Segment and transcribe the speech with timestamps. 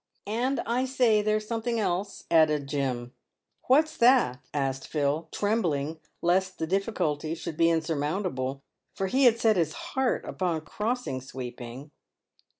[0.21, 3.13] / "And, I say, there's something else," added Jim."
[3.67, 8.63] What's that?" asked Phil, trembling lest the' difficulty should be insurmountable,
[8.95, 11.91] for he had set his heart upon crossing sweeping.